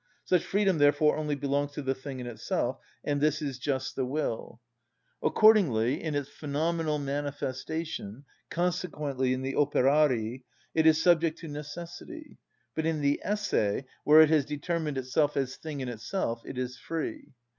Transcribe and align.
Such 0.25 0.43
freedom, 0.43 0.79
therefore, 0.79 1.15
only 1.15 1.35
belongs 1.35 1.73
to 1.73 1.83
the 1.83 1.93
thing 1.93 2.19
in 2.19 2.25
itself. 2.25 2.79
And 3.03 3.21
this 3.21 3.39
is 3.39 3.59
just 3.59 3.95
the 3.95 4.03
will. 4.03 4.59
Accordingly, 5.21 6.03
in 6.03 6.15
its 6.15 6.27
phenomenal 6.27 6.97
manifestation, 6.97 8.23
consequently 8.49 9.31
in 9.31 9.43
the 9.43 9.53
Operari, 9.53 10.41
it 10.73 10.87
is 10.87 10.99
subject 10.99 11.37
to 11.41 11.47
necessity; 11.47 12.39
but 12.73 12.87
in 12.87 13.01
the 13.01 13.21
Esse, 13.23 13.83
where 14.03 14.21
it 14.21 14.29
has 14.29 14.43
determined 14.43 14.97
itself 14.97 15.37
as 15.37 15.55
thing 15.57 15.81
in 15.81 15.87
itself, 15.87 16.41
it 16.47 16.57
is 16.57 16.79
free. 16.79 17.33